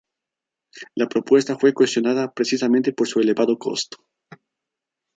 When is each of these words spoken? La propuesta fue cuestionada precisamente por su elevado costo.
La 0.95 1.07
propuesta 1.07 1.59
fue 1.59 1.73
cuestionada 1.75 2.33
precisamente 2.33 2.91
por 2.91 3.07
su 3.07 3.19
elevado 3.19 3.59
costo. 3.59 4.03